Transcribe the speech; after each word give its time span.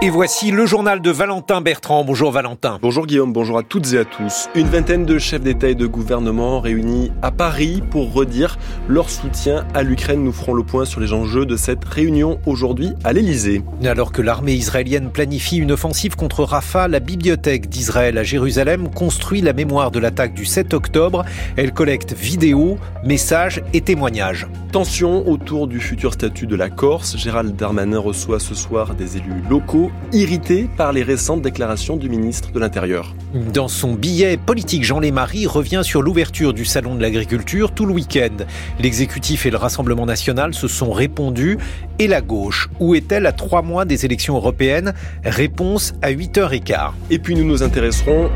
Et 0.00 0.10
voici 0.10 0.52
le 0.52 0.64
journal 0.64 1.00
de 1.00 1.10
Valentin 1.10 1.60
Bertrand. 1.60 2.04
Bonjour 2.04 2.30
Valentin. 2.30 2.78
Bonjour 2.80 3.04
Guillaume, 3.04 3.32
bonjour 3.32 3.58
à 3.58 3.64
toutes 3.64 3.92
et 3.94 3.98
à 3.98 4.04
tous. 4.04 4.48
Une 4.54 4.68
vingtaine 4.68 5.04
de 5.04 5.18
chefs 5.18 5.40
d'État 5.40 5.70
et 5.70 5.74
de 5.74 5.88
gouvernement 5.88 6.60
réunis 6.60 7.10
à 7.20 7.32
Paris 7.32 7.82
pour 7.90 8.12
redire 8.12 8.58
leur 8.86 9.10
soutien 9.10 9.66
à 9.74 9.82
l'Ukraine. 9.82 10.22
Nous 10.22 10.30
ferons 10.30 10.54
le 10.54 10.62
point 10.62 10.84
sur 10.84 11.00
les 11.00 11.12
enjeux 11.12 11.46
de 11.46 11.56
cette 11.56 11.84
réunion 11.84 12.38
aujourd'hui 12.46 12.92
à 13.02 13.12
l'Elysée. 13.12 13.64
Alors 13.84 14.12
que 14.12 14.22
l'armée 14.22 14.52
israélienne 14.52 15.10
planifie 15.10 15.56
une 15.56 15.72
offensive 15.72 16.14
contre 16.14 16.44
Rafah, 16.44 16.86
la 16.86 17.00
bibliothèque 17.00 17.68
d'Israël 17.68 18.18
à 18.18 18.22
Jérusalem 18.22 18.90
construit 18.94 19.40
la 19.40 19.52
mémoire 19.52 19.90
de 19.90 19.98
l'attaque 19.98 20.32
du 20.32 20.44
7 20.44 20.74
octobre. 20.74 21.24
Elle 21.56 21.72
collecte 21.72 22.12
vidéos, 22.12 22.78
messages 23.02 23.64
et 23.72 23.80
témoignages. 23.80 24.46
Tension 24.72 25.26
autour 25.26 25.66
du 25.66 25.80
futur 25.80 26.12
statut 26.12 26.46
de 26.46 26.54
la 26.54 26.68
Corse. 26.68 27.16
Gérald 27.16 27.56
Darmanin 27.56 27.98
reçoit 27.98 28.38
ce 28.38 28.54
soir 28.54 28.94
des 28.94 29.16
élus 29.16 29.42
locaux 29.48 29.90
irrité 30.12 30.68
par 30.76 30.92
les 30.92 31.02
récentes 31.02 31.40
déclarations 31.40 31.96
du 31.96 32.10
ministre 32.10 32.52
de 32.52 32.58
l'Intérieur. 32.58 33.14
Dans 33.54 33.68
son 33.68 33.94
billet 33.94 34.36
politique, 34.36 34.84
Jean 34.84 35.00
Lémarie 35.00 35.46
revient 35.46 35.80
sur 35.82 36.02
l'ouverture 36.02 36.52
du 36.52 36.66
Salon 36.66 36.96
de 36.96 37.00
l'agriculture 37.00 37.72
tout 37.72 37.86
le 37.86 37.94
week-end. 37.94 38.44
L'exécutif 38.78 39.46
et 39.46 39.50
le 39.50 39.56
Rassemblement 39.56 40.04
national 40.04 40.52
se 40.52 40.68
sont 40.68 40.92
répondus. 40.92 41.56
Et 41.98 42.06
la 42.06 42.20
gauche, 42.20 42.68
où 42.78 42.94
est-elle 42.94 43.24
à 43.24 43.32
trois 43.32 43.62
mois 43.62 43.86
des 43.86 44.04
élections 44.04 44.36
européennes? 44.36 44.92
Réponse 45.24 45.94
à 46.02 46.12
8h15. 46.12 46.90
Et 47.10 47.18
puis 47.18 47.34
nous 47.34 47.44
nous 47.44 47.62
intéresserons 47.62 48.28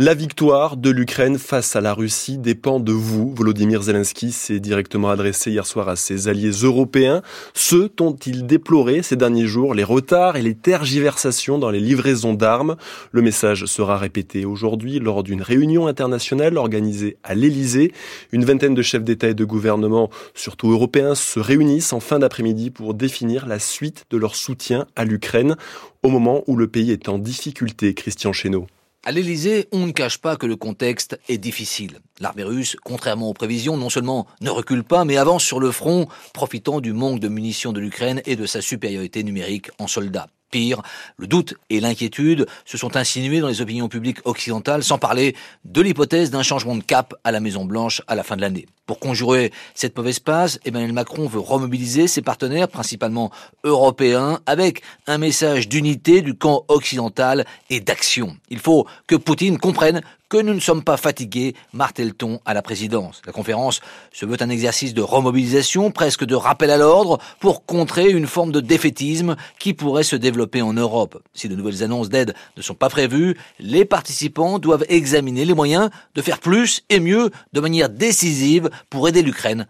la 0.00 0.14
victoire 0.14 0.76
de 0.76 0.90
l'Ukraine 0.90 1.38
face 1.38 1.74
à 1.74 1.80
la 1.80 1.92
Russie 1.92 2.38
dépend 2.38 2.78
de 2.78 2.92
vous. 2.92 3.34
Volodymyr 3.34 3.82
Zelensky 3.82 4.30
s'est 4.30 4.60
directement 4.60 5.10
adressé 5.10 5.50
hier 5.50 5.66
soir 5.66 5.88
à 5.88 5.96
ses 5.96 6.28
alliés 6.28 6.52
européens, 6.62 7.20
ceux 7.52 7.90
dont 7.96 8.14
il 8.14 8.46
déplorait 8.46 9.02
ces 9.02 9.16
derniers 9.16 9.48
jours 9.48 9.74
les 9.74 9.82
retards 9.82 10.36
et 10.36 10.42
les 10.42 10.54
tergiversations 10.54 11.58
dans 11.58 11.70
les 11.70 11.80
livraisons 11.80 12.32
d'armes. 12.32 12.76
Le 13.10 13.22
message 13.22 13.64
sera 13.64 13.98
répété 13.98 14.44
aujourd'hui 14.44 15.00
lors 15.00 15.24
d'une 15.24 15.42
réunion 15.42 15.88
internationale 15.88 16.58
organisée 16.58 17.16
à 17.24 17.34
l'Elysée. 17.34 17.92
Une 18.30 18.44
vingtaine 18.44 18.74
de 18.74 18.82
chefs 18.82 19.02
d'État 19.02 19.30
et 19.30 19.34
de 19.34 19.44
gouvernement, 19.44 20.10
surtout 20.32 20.70
européens, 20.70 21.16
se 21.16 21.40
réunissent 21.40 21.92
en 21.92 21.98
fin 21.98 22.20
d'après-midi 22.20 22.70
pour 22.70 22.94
définir 22.94 23.46
la 23.46 23.58
suite 23.58 24.04
de 24.10 24.16
leur 24.16 24.36
soutien 24.36 24.86
à 24.94 25.04
l'Ukraine 25.04 25.56
au 26.04 26.08
moment 26.08 26.44
où 26.46 26.54
le 26.54 26.68
pays 26.68 26.92
est 26.92 27.08
en 27.08 27.18
difficulté. 27.18 27.94
Christian 27.94 28.32
Chesneau. 28.32 28.68
À 29.04 29.12
l'Elysée, 29.12 29.68
on 29.70 29.86
ne 29.86 29.92
cache 29.92 30.18
pas 30.18 30.36
que 30.36 30.46
le 30.46 30.56
contexte 30.56 31.18
est 31.28 31.38
difficile. 31.38 32.00
L'armée 32.20 32.42
russe, 32.42 32.76
contrairement 32.84 33.30
aux 33.30 33.34
prévisions, 33.34 33.76
non 33.76 33.90
seulement 33.90 34.26
ne 34.40 34.50
recule 34.50 34.82
pas, 34.82 35.04
mais 35.04 35.16
avance 35.16 35.44
sur 35.44 35.60
le 35.60 35.70
front, 35.70 36.08
profitant 36.34 36.80
du 36.80 36.92
manque 36.92 37.20
de 37.20 37.28
munitions 37.28 37.72
de 37.72 37.80
l'Ukraine 37.80 38.20
et 38.26 38.34
de 38.34 38.44
sa 38.44 38.60
supériorité 38.60 39.22
numérique 39.22 39.70
en 39.78 39.86
soldats. 39.86 40.28
Pire, 40.50 40.82
le 41.16 41.26
doute 41.26 41.54
et 41.68 41.80
l'inquiétude 41.80 42.46
se 42.64 42.78
sont 42.78 42.96
insinués 42.96 43.40
dans 43.40 43.48
les 43.48 43.60
opinions 43.60 43.88
publiques 43.88 44.20
occidentales, 44.24 44.82
sans 44.82 44.98
parler 44.98 45.36
de 45.64 45.80
l'hypothèse 45.80 46.30
d'un 46.30 46.42
changement 46.42 46.76
de 46.76 46.82
cap 46.82 47.14
à 47.24 47.32
la 47.32 47.40
Maison-Blanche 47.40 48.02
à 48.06 48.14
la 48.14 48.22
fin 48.22 48.36
de 48.36 48.40
l'année. 48.40 48.66
Pour 48.86 49.00
conjurer 49.00 49.52
cette 49.74 49.94
mauvaise 49.96 50.18
passe, 50.18 50.58
Emmanuel 50.64 50.94
Macron 50.94 51.26
veut 51.26 51.40
remobiliser 51.40 52.08
ses 52.08 52.22
partenaires, 52.22 52.68
principalement 52.68 53.30
européens, 53.62 54.40
avec 54.46 54.82
un 55.06 55.18
message 55.18 55.68
d'unité 55.68 56.22
du 56.22 56.34
camp 56.34 56.64
occidental 56.68 57.44
et 57.68 57.80
d'action. 57.80 58.36
Il 58.48 58.58
faut 58.58 58.86
que 59.06 59.16
Poutine 59.16 59.58
comprenne 59.58 60.00
que 60.28 60.36
nous 60.36 60.54
ne 60.54 60.60
sommes 60.60 60.82
pas 60.82 60.96
fatigués, 60.96 61.54
martèle-t-on 61.72 62.40
à 62.44 62.54
la 62.54 62.62
présidence. 62.62 63.22
La 63.26 63.32
conférence 63.32 63.80
se 64.12 64.26
veut 64.26 64.36
un 64.40 64.50
exercice 64.50 64.94
de 64.94 65.02
remobilisation, 65.02 65.90
presque 65.90 66.24
de 66.24 66.34
rappel 66.34 66.70
à 66.70 66.76
l'ordre, 66.76 67.18
pour 67.40 67.64
contrer 67.64 68.10
une 68.10 68.26
forme 68.26 68.52
de 68.52 68.60
défaitisme 68.60 69.36
qui 69.58 69.74
pourrait 69.74 70.02
se 70.02 70.16
développer 70.16 70.62
en 70.62 70.72
Europe. 70.72 71.22
Si 71.32 71.48
de 71.48 71.56
nouvelles 71.56 71.82
annonces 71.82 72.08
d'aide 72.08 72.34
ne 72.56 72.62
sont 72.62 72.74
pas 72.74 72.90
prévues, 72.90 73.36
les 73.58 73.84
participants 73.84 74.58
doivent 74.58 74.84
examiner 74.88 75.44
les 75.44 75.54
moyens 75.54 75.90
de 76.14 76.22
faire 76.22 76.40
plus 76.40 76.82
et 76.90 77.00
mieux 77.00 77.30
de 77.52 77.60
manière 77.60 77.88
décisive 77.88 78.70
pour 78.90 79.08
aider 79.08 79.22
l'Ukraine 79.22 79.66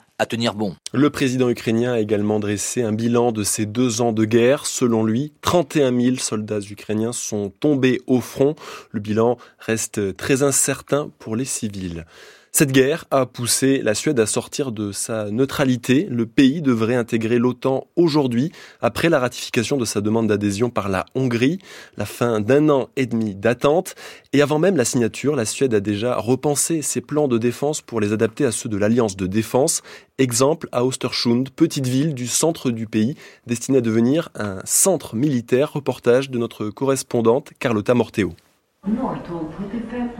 Le 0.92 1.10
président 1.10 1.48
ukrainien 1.48 1.92
a 1.92 2.00
également 2.00 2.40
dressé 2.40 2.82
un 2.82 2.92
bilan 2.92 3.30
de 3.30 3.44
ces 3.44 3.66
deux 3.66 4.00
ans 4.00 4.12
de 4.12 4.24
guerre. 4.24 4.66
Selon 4.66 5.04
lui, 5.04 5.32
31 5.42 5.96
000 5.96 6.16
soldats 6.16 6.58
ukrainiens 6.58 7.12
sont 7.12 7.50
tombés 7.60 8.00
au 8.08 8.20
front. 8.20 8.56
Le 8.90 8.98
bilan 8.98 9.38
reste 9.60 10.16
très 10.16 10.42
incertain 10.42 11.10
pour 11.20 11.36
les 11.36 11.44
civils. 11.44 12.04
Cette 12.50 12.72
guerre 12.72 13.04
a 13.10 13.26
poussé 13.26 13.82
la 13.82 13.94
Suède 13.94 14.18
à 14.18 14.26
sortir 14.26 14.72
de 14.72 14.90
sa 14.90 15.30
neutralité. 15.30 16.08
Le 16.10 16.26
pays 16.26 16.62
devrait 16.62 16.94
intégrer 16.94 17.38
l'OTAN 17.38 17.86
aujourd'hui, 17.94 18.50
après 18.80 19.10
la 19.10 19.18
ratification 19.18 19.76
de 19.76 19.84
sa 19.84 20.00
demande 20.00 20.28
d'adhésion 20.28 20.70
par 20.70 20.88
la 20.88 21.04
Hongrie, 21.14 21.58
la 21.96 22.06
fin 22.06 22.40
d'un 22.40 22.68
an 22.70 22.88
et 22.96 23.06
demi 23.06 23.34
d'attente. 23.34 23.94
Et 24.32 24.42
avant 24.42 24.58
même 24.58 24.76
la 24.76 24.84
signature, 24.84 25.36
la 25.36 25.44
Suède 25.44 25.74
a 25.74 25.80
déjà 25.80 26.16
repensé 26.16 26.82
ses 26.82 27.00
plans 27.00 27.28
de 27.28 27.38
défense 27.38 27.82
pour 27.82 28.00
les 28.00 28.12
adapter 28.12 28.44
à 28.44 28.52
ceux 28.52 28.68
de 28.68 28.76
l'Alliance 28.76 29.16
de 29.16 29.26
défense. 29.26 29.82
Exemple 30.16 30.68
à 30.72 30.84
Ostersund, 30.84 31.50
petite 31.50 31.86
ville 31.86 32.14
du 32.14 32.26
centre 32.26 32.70
du 32.70 32.86
pays, 32.86 33.14
destinée 33.46 33.78
à 33.78 33.82
devenir 33.82 34.30
un 34.34 34.58
centre 34.64 35.14
militaire. 35.14 35.74
Reportage 35.74 36.30
de 36.30 36.38
notre 36.38 36.70
correspondante 36.70 37.52
Carlotta 37.58 37.94
Morteo. 37.94 38.32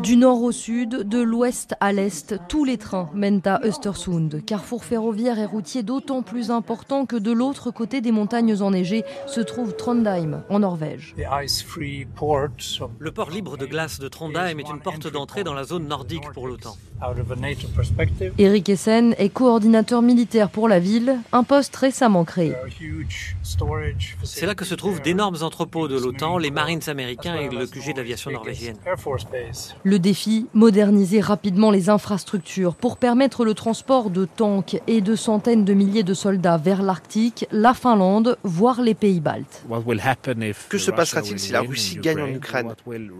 Du 0.03 0.17
nord 0.17 0.43
au 0.43 0.53
sud, 0.53 0.91
de 1.09 1.19
l'ouest 1.21 1.75
à 1.81 1.93
l'est, 1.93 2.37
tous 2.49 2.65
les 2.65 2.79
trains 2.79 3.11
mènent 3.15 3.43
à 3.45 3.61
Östersund, 3.67 4.45
carrefour 4.45 4.85
ferroviaire 4.85 5.41
et 5.41 5.45
routier 5.45 5.83
d'autant 5.83 6.23
plus 6.23 6.53
important 6.53 7.05
que 7.05 7.17
de 7.17 7.33
l'autre 7.33 7.73
côté 7.73 8.01
des 8.01 8.13
montagnes 8.13 8.63
enneigées 8.63 9.03
se 9.27 9.41
trouve 9.41 9.75
Trondheim, 9.75 10.45
en 10.51 10.61
Norvège. 10.61 11.17
Le 12.99 13.11
port 13.11 13.31
libre 13.31 13.57
de 13.57 13.67
glace 13.67 13.99
de 13.99 14.07
Trondheim 14.07 14.59
est 14.61 14.71
une 14.71 14.81
porte 14.81 15.11
d'entrée 15.11 15.43
dans 15.43 15.55
la 15.55 15.65
zone 15.65 15.89
nordique 15.89 16.31
pour 16.33 16.47
l'OTAN. 16.47 16.77
Eric 18.39 18.69
Essen 18.69 19.15
est 19.19 19.29
coordinateur 19.29 20.03
militaire 20.03 20.51
pour 20.51 20.69
la 20.69 20.81
ville, 20.81 21.19
un 21.33 21.45
poste 21.45 21.75
récemment 21.77 22.25
créé. 22.25 22.55
C'est 24.25 24.47
là 24.47 24.55
que 24.55 24.65
se 24.65 24.75
trouvent 24.75 25.01
d'énormes 25.01 25.37
entrepôts 25.43 25.87
de 25.87 25.99
l'OTAN, 25.99 26.39
les 26.39 26.51
Marines 26.51 26.81
américains 26.89 27.37
et 27.37 27.49
le 27.49 27.67
QG 27.67 27.93
de 27.93 27.99
l'aviation 27.99 28.31
norvégienne. 28.31 28.77
Le 29.85 29.99
défi, 29.99 30.47
moderniser 30.55 31.21
rapidement 31.21 31.71
les 31.71 31.89
infrastructures 31.89 32.75
pour 32.75 32.97
permettre 32.97 33.45
le 33.45 33.55
transport 33.55 34.11
de 34.11 34.25
tanks 34.25 34.81
et 34.87 35.01
de 35.01 35.15
centaines 35.15 35.65
de 35.65 35.75
milliers 35.75 36.03
de 36.03 36.15
soldats 36.15 36.57
vers 36.57 36.83
l'Arctique, 36.83 37.47
la 37.53 37.75
Finlande, 37.75 38.37
voire 38.43 38.83
les 38.83 38.95
pays 38.95 39.21
baltes. 39.21 39.65
Que 40.69 40.79
se 40.79 40.91
passera-t-il 40.91 41.39
si 41.39 41.53
la 41.53 41.61
Russie 41.61 41.99
gagne 41.99 42.23
en 42.23 42.29
Ukraine? 42.29 42.75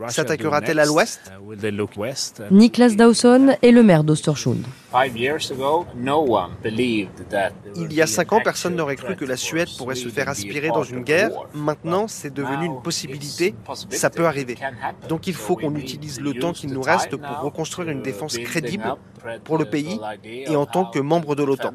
S'attaquera-t-elle 0.09 0.81
à 0.81 0.87
l'ouest? 0.87 1.33
Niklas 2.51 2.95
Dawson 2.97 3.57
est 3.63 3.68
le 3.73 3.83
maire 3.83 4.05
d'Ostersund. 4.05 4.65
Il 7.77 7.93
y 7.93 8.03
a 8.03 8.07
cinq 8.07 8.33
ans, 8.33 8.41
personne 8.43 8.75
n'aurait 8.75 8.97
cru 8.97 9.17
que 9.17 9.25
la 9.25 9.37
Suède 9.37 9.69
pourrait 9.77 9.95
se 9.95 10.09
faire 10.09 10.29
aspirer 10.29 10.69
dans 10.69 10.83
une 10.83 11.03
guerre. 11.03 11.31
Maintenant, 11.53 12.09
c'est 12.09 12.33
devenu 12.33 12.67
une 12.67 12.81
possibilité. 12.81 13.55
Ça 13.91 14.09
peut 14.09 14.27
arriver. 14.27 14.57
Donc 15.09 15.27
il 15.27 15.35
faut 15.35 15.57
qu'on 15.57 15.75
utilise 15.75 16.21
le 16.21 16.35
temps 16.35 16.53
qu'il 16.53 16.73
nous 16.73 16.81
reste 16.81 17.17
pour 17.17 17.41
reconstruire 17.41 17.91
une 17.91 18.03
défense 18.03 18.39
crédible 18.39 18.97
pour 19.45 19.59
le 19.59 19.67
pays 19.67 20.01
et 20.25 20.57
en 20.57 20.65
tant 20.65 20.87
que 20.87 21.01
membre 21.01 21.35
de 21.35 21.43
l'OTAN. 21.43 21.73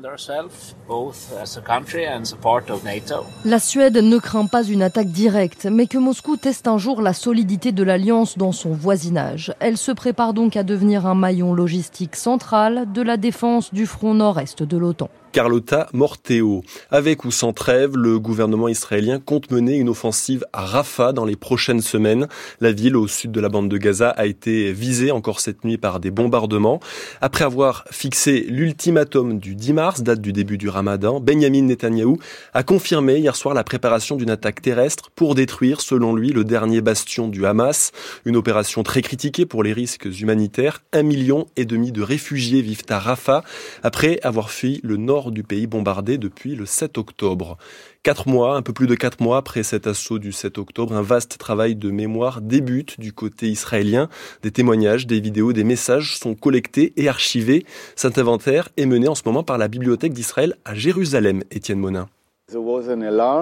La 3.46 3.60
Suède 3.60 3.98
ne 3.98 4.18
craint 4.18 4.48
pas 4.48 4.64
une 4.64 4.82
attaque 4.82 5.10
directe, 5.10 5.68
mais 5.70 5.86
que 5.88 5.98
Moscou 5.98 6.38
teste 6.38 6.68
un 6.68 6.78
jour 6.78 7.02
la 7.02 7.14
solidité 7.14 7.72
de 7.72 7.84
l'alliance 7.84 8.38
dans 8.38 8.54
son 8.54 8.72
voisinage. 8.72 9.54
Elle 9.60 9.78
se 9.78 9.92
prépare 9.92 10.34
donc 10.34 10.58
à 10.58 10.64
devenir 10.64 11.06
un 11.06 11.16
maillon 11.16 11.54
logistique 11.54 11.83
central 12.16 12.92
de 12.92 13.02
la 13.02 13.18
défense 13.18 13.74
du 13.74 13.86
front 13.86 14.14
nord-est 14.14 14.64
de 14.64 14.78
l'OTAN. 14.78 15.10
Carlotta 15.34 15.88
Morteo. 15.94 16.64
Avec 16.92 17.26
ou 17.26 17.32
sans 17.32 17.54
trêve, 17.54 17.98
le 17.98 18.20
gouvernement 18.20 18.68
israélien 18.68 19.20
compte 19.20 19.50
mener 19.50 19.76
une 19.78 19.90
offensive 19.90 20.46
à 20.54 20.64
Rafah 20.64 21.12
dans 21.12 21.26
les 21.26 21.36
prochaines 21.36 21.82
semaines. 21.82 22.28
La 22.62 22.72
ville 22.72 22.96
au 22.96 23.08
sud 23.08 23.32
de 23.32 23.42
la 23.42 23.50
bande 23.50 23.68
de 23.68 23.78
Gaza 23.78 24.10
a 24.12 24.28
été 24.28 24.72
visée 24.72 25.10
encore 25.10 25.40
cette 25.40 25.64
nuit 25.64 25.80
par 25.80 26.00
des 26.00 26.12
bombardements. 26.12 26.80
Après 27.20 27.44
avoir 27.44 27.84
fixé 27.90 28.46
l'ultimatum 28.48 29.40
du 29.40 29.56
10 29.56 29.74
mars, 29.74 30.02
date 30.04 30.22
du 30.22 30.34
début 30.34 30.60
du 30.60 30.70
ramadan, 30.70 31.20
Benjamin 31.20 31.64
Netanyahou 31.64 32.20
a 32.54 32.62
confirmé 32.62 33.18
hier 33.18 33.36
soir 33.36 33.56
la 33.56 33.64
préparation 33.64 34.16
d'une 34.16 34.30
attaque 34.30 34.62
terrestre 34.62 35.10
pour 35.16 35.34
détruire, 35.34 35.82
selon 35.82 36.14
lui, 36.16 36.30
le 36.30 36.44
dernier 36.44 36.82
bastion 36.82 37.28
du 37.28 37.48
Hamas. 37.48 37.92
Une 38.26 38.38
opération 38.38 38.84
très 38.84 39.02
critiquée 39.02 39.48
pour 39.48 39.64
les 39.64 39.74
risques 39.74 40.08
humanitaires. 40.22 40.84
Un 40.94 41.02
million 41.02 41.48
et 41.56 41.66
demi 41.66 41.92
de 41.92 42.04
réfugiés 42.04 42.62
vivent 42.62 42.86
à 42.90 43.00
Rafah 43.00 43.44
après 43.82 44.20
avoir 44.22 44.52
fui 44.52 44.80
le 44.84 44.98
nord 44.98 45.23
du 45.32 45.44
pays 45.44 45.68
bombardé 45.68 46.18
depuis 46.18 46.56
le 46.56 46.66
7 46.66 46.98
octobre. 46.98 47.58
Quatre 48.04 48.28
mois, 48.28 48.56
un 48.56 48.62
peu 48.62 48.74
plus 48.74 48.88
de 48.88 48.96
quatre 48.96 49.22
mois 49.22 49.38
après 49.38 49.64
cet 49.64 49.88
assaut 49.88 50.20
du 50.20 50.32
7 50.32 50.58
octobre, 50.58 50.94
un 50.94 51.02
vaste 51.02 51.38
travail 51.38 51.76
de 51.76 51.92
mémoire 51.92 52.42
débute 52.42 53.00
du 53.00 53.14
côté 53.14 53.50
israélien. 53.50 54.10
Des 54.42 54.52
témoignages, 54.52 55.08
des 55.08 55.20
vidéos, 55.20 55.54
des 55.54 55.64
messages 55.64 56.18
sont 56.18 56.36
collectés 56.36 56.94
et 56.98 57.08
archivés. 57.08 57.66
Cet 57.96 58.18
inventaire 58.18 58.70
est 58.78 58.86
mené 58.86 59.08
en 59.08 59.16
ce 59.16 59.24
moment 59.26 59.44
par 59.44 59.58
la 59.58 59.68
Bibliothèque 59.68 60.14
d'Israël 60.14 60.56
à 60.66 60.76
Jérusalem, 60.76 61.44
Étienne 61.52 61.80
Monin. 61.80 62.08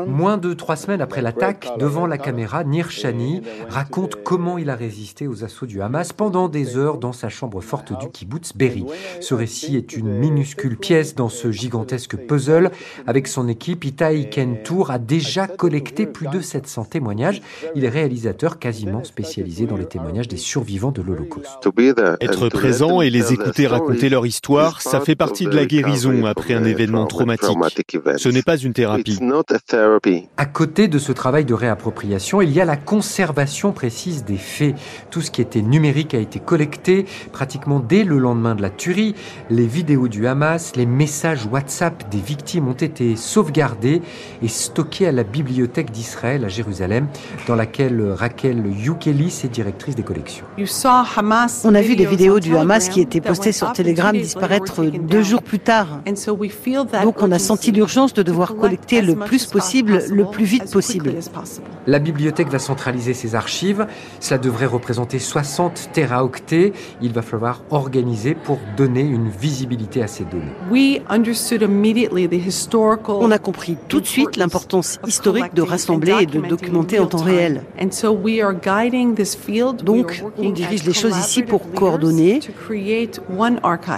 Moins 0.07 0.37
de 0.37 0.53
trois 0.53 0.75
semaines 0.75 1.01
après 1.01 1.21
l'attaque, 1.21 1.69
devant 1.79 2.07
la 2.07 2.17
caméra, 2.17 2.63
Nir 2.63 2.91
Shani 2.91 3.41
raconte 3.69 4.17
comment 4.23 4.57
il 4.57 4.69
a 4.69 4.75
résisté 4.75 5.27
aux 5.27 5.43
assauts 5.43 5.65
du 5.65 5.81
Hamas 5.81 6.13
pendant 6.13 6.49
des 6.49 6.77
heures 6.77 6.97
dans 6.97 7.13
sa 7.13 7.29
chambre 7.29 7.61
forte 7.61 7.97
du 7.99 8.09
kibbutz 8.09 8.53
Berry. 8.55 8.85
Ce 9.19 9.33
récit 9.33 9.77
est 9.77 9.95
une 9.95 10.09
minuscule 10.09 10.77
pièce 10.77 11.15
dans 11.15 11.29
ce 11.29 11.51
gigantesque 11.51 12.15
puzzle. 12.15 12.71
Avec 13.07 13.27
son 13.27 13.47
équipe, 13.47 13.85
Itai 13.85 14.29
Kentour 14.29 14.91
a 14.91 14.99
déjà 14.99 15.47
collecté 15.47 16.05
plus 16.05 16.27
de 16.27 16.41
700 16.41 16.85
témoignages. 16.85 17.41
Il 17.75 17.85
est 17.85 17.89
réalisateur 17.89 18.59
quasiment 18.59 19.03
spécialisé 19.03 19.65
dans 19.65 19.77
les 19.77 19.87
témoignages 19.87 20.27
des 20.27 20.37
survivants 20.37 20.91
de 20.91 21.01
l'Holocauste. 21.01 21.69
Être 22.21 22.49
présent 22.49 23.01
et 23.01 23.09
les 23.09 23.33
écouter 23.33 23.67
raconter 23.67 24.09
leur 24.09 24.25
histoire, 24.25 24.81
ça 24.81 24.99
fait 24.99 25.15
partie 25.15 25.45
de 25.45 25.55
la 25.55 25.65
guérison 25.65 26.25
après 26.25 26.53
un 26.53 26.63
événement 26.63 27.05
traumatique. 27.05 27.97
Ce 28.17 28.29
n'est 28.29 28.41
pas 28.41 28.57
une 28.57 28.73
thérapie. 28.73 29.20
À 30.37 30.45
côté 30.45 30.87
de 30.87 30.97
ce 30.97 31.11
travail 31.11 31.45
de 31.45 31.53
réappropriation, 31.53 32.41
il 32.41 32.51
y 32.51 32.59
a 32.59 32.65
la 32.65 32.75
conservation 32.75 33.71
précise 33.71 34.25
des 34.25 34.37
faits. 34.37 34.75
Tout 35.09 35.21
ce 35.21 35.29
qui 35.29 35.41
était 35.41 35.61
numérique 35.61 36.13
a 36.13 36.19
été 36.19 36.39
collecté 36.39 37.05
pratiquement 37.31 37.79
dès 37.79 38.03
le 38.03 38.17
lendemain 38.17 38.55
de 38.55 38.61
la 38.61 38.69
tuerie. 38.69 39.15
Les 39.49 39.67
vidéos 39.67 40.07
du 40.07 40.25
Hamas, 40.27 40.75
les 40.75 40.85
messages 40.85 41.45
WhatsApp 41.45 42.09
des 42.09 42.19
victimes 42.19 42.67
ont 42.67 42.73
été 42.73 43.15
sauvegardés 43.15 44.01
et 44.41 44.47
stockés 44.47 45.07
à 45.07 45.11
la 45.11 45.23
bibliothèque 45.23 45.91
d'Israël 45.91 46.43
à 46.43 46.47
Jérusalem, 46.47 47.07
dans 47.47 47.55
laquelle 47.55 48.01
Raquel 48.11 48.63
Youkelis 48.75 49.41
est 49.43 49.51
directrice 49.51 49.95
des 49.95 50.03
collections. 50.03 50.45
On 50.57 51.75
a 51.75 51.81
vu 51.81 51.95
des 51.95 52.05
vidéos 52.05 52.39
du 52.39 52.57
Hamas 52.57 52.89
qui 52.89 53.01
étaient 53.01 53.21
postées 53.21 53.51
sur 53.51 53.71
Telegram 53.73 54.15
disparaître 54.15 54.83
deux 54.83 55.23
jours 55.23 55.43
plus 55.43 55.59
tard. 55.59 56.01
Donc 57.03 57.21
on 57.21 57.31
a 57.31 57.39
senti 57.39 57.71
l'urgence 57.71 58.13
de 58.13 58.23
devoir 58.23 58.55
collecter 58.55 59.01
le 59.01 59.10
plus 59.15 59.45
possible, 59.45 60.01
le 60.09 60.25
plus 60.25 60.45
vite 60.45 60.71
possible. 60.71 61.13
La 61.87 61.99
bibliothèque 61.99 62.49
va 62.49 62.59
centraliser 62.59 63.13
ses 63.13 63.35
archives. 63.35 63.87
Cela 64.19 64.37
devrait 64.37 64.65
représenter 64.65 65.19
60 65.19 65.89
téraoctets. 65.93 66.73
Il 67.01 67.13
va 67.13 67.21
falloir 67.21 67.63
organiser 67.69 68.35
pour 68.35 68.59
donner 68.77 69.01
une 69.01 69.29
visibilité 69.29 70.03
à 70.03 70.07
ces 70.07 70.25
données. 70.25 70.51
On 73.07 73.31
a 73.31 73.37
compris 73.37 73.77
tout 73.87 73.99
de 73.99 74.05
suite 74.05 74.37
l'importance 74.37 74.99
historique 75.05 75.53
de 75.53 75.61
rassembler 75.61 76.15
et 76.21 76.25
de 76.25 76.39
documenter 76.39 76.99
en 76.99 77.07
temps 77.07 77.23
réel. 77.23 77.63
Donc, 79.83 80.23
on 80.37 80.49
dirige 80.49 80.83
les 80.83 80.93
choses 80.93 81.17
ici 81.17 81.43
pour 81.43 81.71
coordonner, 81.71 82.39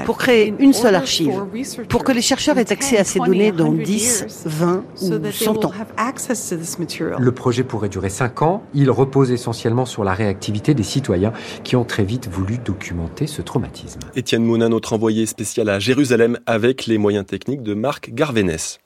pour 0.06 0.18
créer 0.18 0.54
une 0.60 0.74
seule 0.74 0.96
archive, 0.96 1.46
pour 1.90 2.04
que 2.04 2.12
les 2.12 2.22
chercheurs 2.22 2.58
aient 2.58 2.72
accès 2.72 2.98
à 2.98 3.04
ces 3.04 3.20
données 3.20 3.52
dans 3.52 3.72
10, 3.72 4.46
20 4.46 4.84
ou 5.04 5.32
100 5.32 5.66
ans. 5.66 5.72
Le 7.20 7.32
projet 7.32 7.64
pourrait 7.64 7.90
durer 7.90 8.10
5 8.10 8.42
ans. 8.42 8.64
Il 8.74 8.90
repose 8.92 9.32
essentiellement 9.32 9.86
sur 9.86 10.04
la 10.04 10.14
réactivité 10.14 10.74
des 10.74 10.84
citoyens 10.84 11.34
qui 11.64 11.76
ont 11.76 11.86
très 11.86 12.04
vite 12.04 12.30
voulu 12.30 12.58
documenter 12.58 13.28
ce 13.28 13.42
traumatisme. 13.42 14.00
Étienne 14.16 14.44
Monin, 14.44 14.70
notre 14.70 14.94
envoyé 14.94 15.26
spécial 15.26 15.70
à 15.70 15.80
Jérusalem 15.80 16.40
avec 16.46 16.86
les 16.86 16.98
moyens 16.98 17.26
techniques 17.26 17.64
de 17.64 17.74
Marc 17.74 18.12
Garvenès. 18.14 18.80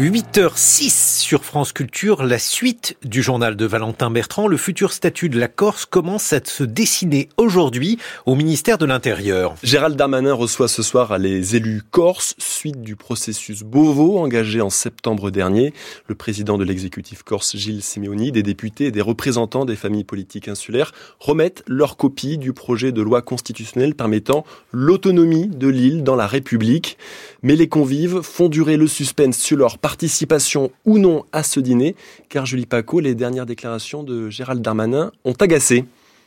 8h06 0.00 1.20
sur 1.20 1.44
France 1.44 1.74
Culture, 1.74 2.22
la 2.24 2.38
suite 2.38 2.96
du 3.04 3.20
journal 3.20 3.54
de 3.54 3.66
Valentin 3.66 4.10
Bertrand. 4.10 4.48
Le 4.48 4.56
futur 4.56 4.94
statut 4.94 5.28
de 5.28 5.38
la 5.38 5.46
Corse 5.46 5.84
commence 5.84 6.32
à 6.32 6.40
se 6.42 6.64
dessiner 6.64 7.28
aujourd'hui 7.36 7.98
au 8.24 8.34
ministère 8.34 8.78
de 8.78 8.86
l'Intérieur. 8.86 9.56
Gérald 9.62 9.96
Darmanin 9.96 10.32
reçoit 10.32 10.68
ce 10.68 10.82
soir 10.82 11.18
les 11.18 11.54
élus 11.54 11.82
corses, 11.90 12.34
suite 12.38 12.80
du 12.80 12.96
processus 12.96 13.62
Beauvau 13.62 14.16
engagé 14.20 14.62
en 14.62 14.70
septembre 14.70 15.30
dernier. 15.30 15.74
Le 16.06 16.14
président 16.14 16.56
de 16.56 16.64
l'exécutif 16.64 17.22
corse, 17.22 17.54
Gilles 17.54 17.82
Simeoni, 17.82 18.32
des 18.32 18.42
députés 18.42 18.86
et 18.86 18.92
des 18.92 19.02
représentants 19.02 19.66
des 19.66 19.76
familles 19.76 20.04
politiques 20.04 20.48
insulaires 20.48 20.92
remettent 21.18 21.62
leur 21.66 21.98
copie 21.98 22.38
du 22.38 22.54
projet 22.54 22.92
de 22.92 23.02
loi 23.02 23.20
constitutionnelle 23.20 23.94
permettant 23.94 24.46
l'autonomie 24.72 25.48
de 25.48 25.68
l'île 25.68 26.04
dans 26.04 26.16
la 26.16 26.26
République. 26.26 26.96
Mais 27.42 27.54
les 27.54 27.68
convives 27.68 28.22
font 28.22 28.48
durer 28.48 28.78
le 28.78 28.86
suspense 28.86 29.36
sur 29.36 29.58
leur 29.58 29.76
participation 29.90 30.70
ou 30.84 30.98
non 30.98 31.24
à 31.32 31.42
ce 31.42 31.58
dîner, 31.58 31.96
car 32.28 32.46
Julie 32.46 32.66
Paco, 32.66 33.00
les 33.00 33.16
dernières 33.16 33.44
déclarations 33.44 34.04
de 34.04 34.30
Gérald 34.30 34.62
Darmanin 34.62 35.10
ont 35.24 35.32
agacé. 35.32 35.84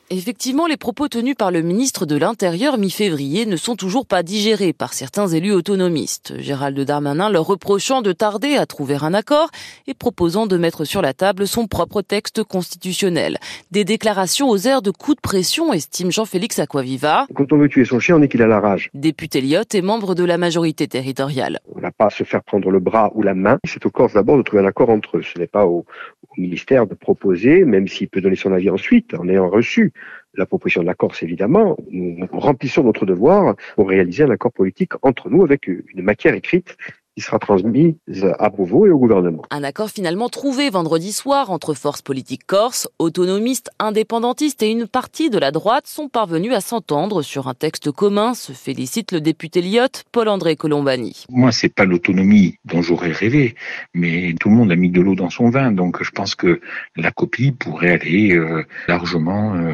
Effectivement, 0.09 0.67
les 0.67 0.77
propos 0.77 1.07
tenus 1.07 1.33
par 1.33 1.49
le 1.49 1.61
ministre 1.61 2.05
de 2.05 2.17
l'Intérieur 2.17 2.77
mi-février 2.77 3.45
ne 3.45 3.55
sont 3.55 3.75
toujours 3.75 4.05
pas 4.05 4.21
digérés 4.21 4.73
par 4.73 4.93
certains 4.93 5.27
élus 5.27 5.53
autonomistes. 5.53 6.33
Gérald 6.39 6.77
Darmanin 6.79 7.29
leur 7.29 7.45
reprochant 7.45 8.01
de 8.01 8.11
tarder 8.11 8.55
à 8.55 8.65
trouver 8.65 8.97
un 9.01 9.13
accord 9.13 9.49
et 9.87 9.93
proposant 9.93 10.45
de 10.45 10.57
mettre 10.57 10.83
sur 10.83 11.01
la 11.01 11.13
table 11.13 11.47
son 11.47 11.67
propre 11.67 12.01
texte 12.01 12.43
constitutionnel. 12.43 13.37
Des 13.71 13.85
déclarations 13.85 14.49
aux 14.49 14.57
airs 14.57 14.81
de 14.81 14.91
coups 14.91 15.15
de 15.15 15.21
pression, 15.21 15.71
estime 15.71 16.11
Jean-Félix 16.11 16.59
Aquaviva. 16.59 17.25
Quand 17.33 17.51
on 17.53 17.57
veut 17.57 17.69
tuer 17.69 17.85
son 17.85 17.99
chien, 17.99 18.17
on 18.17 18.21
est 18.21 18.27
qu'il 18.27 18.41
a 18.41 18.47
la 18.47 18.59
rage. 18.59 18.89
Député 18.93 19.39
Lyotte 19.39 19.73
et 19.73 19.81
membre 19.81 20.15
de 20.15 20.25
la 20.25 20.37
majorité 20.37 20.85
territoriale. 20.85 21.59
On 21.73 21.79
n'a 21.79 21.91
pas 21.91 22.07
à 22.07 22.09
se 22.09 22.25
faire 22.25 22.43
prendre 22.43 22.69
le 22.69 22.79
bras 22.79 23.11
ou 23.15 23.23
la 23.23 23.33
main. 23.33 23.57
C'est 23.65 23.85
aux 23.85 23.89
Corses 23.89 24.13
d'abord 24.13 24.37
de 24.37 24.43
trouver 24.43 24.63
un 24.63 24.67
accord 24.67 24.89
entre 24.89 25.17
eux. 25.17 25.23
Ce 25.23 25.39
n'est 25.39 25.47
pas 25.47 25.65
au, 25.65 25.85
au 26.27 26.41
ministère 26.41 26.87
de 26.87 26.93
proposer, 26.93 27.63
même 27.63 27.87
s'il 27.87 28.09
peut 28.09 28.21
donner 28.21 28.35
son 28.35 28.51
avis 28.51 28.69
ensuite, 28.69 29.13
en 29.13 29.27
ayant 29.29 29.49
reçu 29.49 29.92
la 30.35 30.45
proposition 30.45 30.81
de 30.81 30.87
la 30.87 30.95
Corse, 30.95 31.23
évidemment, 31.23 31.77
nous 31.89 32.27
remplissons 32.31 32.83
notre 32.83 33.05
devoir 33.05 33.55
pour 33.75 33.89
réaliser 33.89 34.23
un 34.23 34.31
accord 34.31 34.51
politique 34.51 34.93
entre 35.01 35.29
nous 35.29 35.43
avec 35.43 35.67
une 35.67 36.01
matière 36.01 36.33
écrite 36.33 36.77
qui 37.15 37.23
sera 37.23 37.39
transmise 37.39 37.95
à 38.39 38.49
Beauvau 38.49 38.87
et 38.87 38.89
au 38.89 38.97
gouvernement. 38.97 39.43
Un 39.51 39.63
accord 39.63 39.89
finalement 39.89 40.29
trouvé 40.29 40.69
vendredi 40.69 41.11
soir 41.11 41.51
entre 41.51 41.73
forces 41.73 42.01
politiques 42.01 42.45
corses, 42.45 42.87
autonomistes, 42.99 43.69
indépendantistes 43.79 44.63
et 44.63 44.71
une 44.71 44.87
partie 44.87 45.29
de 45.29 45.37
la 45.37 45.51
droite 45.51 45.87
sont 45.87 46.09
parvenus 46.09 46.53
à 46.53 46.61
s'entendre 46.61 47.21
sur 47.21 47.47
un 47.47 47.53
texte 47.53 47.91
commun, 47.91 48.33
se 48.33 48.51
félicite 48.51 49.11
le 49.11 49.21
député 49.21 49.61
Lyotte, 49.61 50.03
Paul-André 50.11 50.55
Colombani. 50.55 51.25
Moi, 51.29 51.51
c'est 51.51 51.73
pas 51.73 51.85
l'autonomie 51.85 52.57
dont 52.65 52.81
j'aurais 52.81 53.11
rêvé, 53.11 53.55
mais 53.93 54.33
tout 54.39 54.49
le 54.49 54.55
monde 54.55 54.71
a 54.71 54.75
mis 54.75 54.89
de 54.89 55.01
l'eau 55.01 55.15
dans 55.15 55.29
son 55.29 55.49
vin, 55.49 55.71
donc 55.71 56.03
je 56.03 56.11
pense 56.11 56.35
que 56.35 56.61
la 56.95 57.11
copie 57.11 57.51
pourrait 57.51 57.91
aller 57.91 58.35
euh, 58.35 58.63
largement 58.87 59.55
euh, 59.55 59.73